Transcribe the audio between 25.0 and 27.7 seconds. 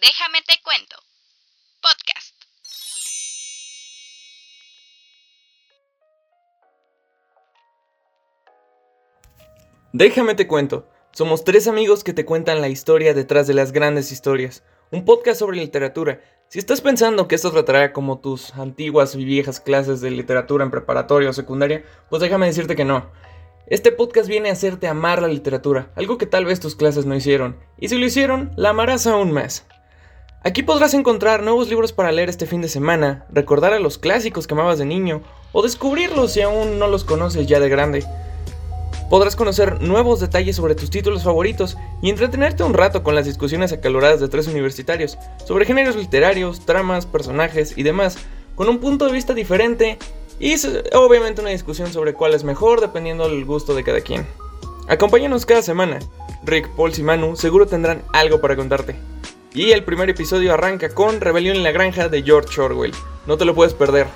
la literatura, algo que tal vez tus clases no hicieron,